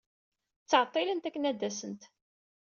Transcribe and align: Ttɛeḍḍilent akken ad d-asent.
Ttɛeḍḍilent 0.63 1.27
akken 1.27 1.47
ad 1.49 1.55
d-asent. 1.59 2.03